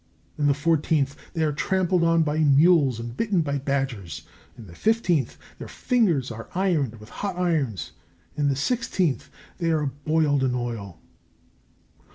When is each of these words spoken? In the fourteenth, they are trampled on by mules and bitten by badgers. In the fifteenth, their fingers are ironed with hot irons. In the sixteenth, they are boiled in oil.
In 0.35 0.47
the 0.47 0.55
fourteenth, 0.55 1.15
they 1.35 1.43
are 1.43 1.51
trampled 1.51 2.03
on 2.03 2.23
by 2.23 2.39
mules 2.39 2.99
and 2.99 3.15
bitten 3.15 3.41
by 3.41 3.59
badgers. 3.59 4.23
In 4.57 4.65
the 4.65 4.73
fifteenth, 4.73 5.37
their 5.59 5.67
fingers 5.67 6.31
are 6.31 6.49
ironed 6.55 6.95
with 6.99 7.09
hot 7.09 7.35
irons. 7.37 7.91
In 8.35 8.49
the 8.49 8.55
sixteenth, 8.55 9.29
they 9.59 9.69
are 9.69 9.85
boiled 9.85 10.43
in 10.43 10.55
oil. 10.55 10.99